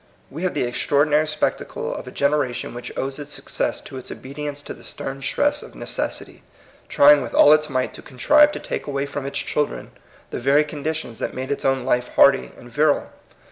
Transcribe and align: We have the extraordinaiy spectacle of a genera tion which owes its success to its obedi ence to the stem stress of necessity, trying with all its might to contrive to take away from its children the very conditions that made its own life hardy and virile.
We 0.31 0.41
have 0.41 0.55
the 0.55 0.63
extraordinaiy 0.65 1.27
spectacle 1.27 1.93
of 1.93 2.07
a 2.07 2.11
genera 2.11 2.51
tion 2.53 2.73
which 2.73 2.91
owes 2.97 3.19
its 3.19 3.33
success 3.35 3.79
to 3.81 3.97
its 3.97 4.09
obedi 4.09 4.47
ence 4.47 4.63
to 4.63 4.73
the 4.73 4.83
stem 4.83 5.21
stress 5.21 5.61
of 5.61 5.75
necessity, 5.75 6.41
trying 6.89 7.21
with 7.21 7.35
all 7.35 7.53
its 7.53 7.69
might 7.69 7.93
to 7.93 8.01
contrive 8.01 8.51
to 8.53 8.59
take 8.59 8.87
away 8.87 9.05
from 9.05 9.27
its 9.27 9.37
children 9.37 9.91
the 10.31 10.39
very 10.39 10.63
conditions 10.63 11.19
that 11.19 11.35
made 11.35 11.51
its 11.51 11.65
own 11.65 11.83
life 11.83 12.07
hardy 12.15 12.51
and 12.57 12.71
virile. 12.71 13.11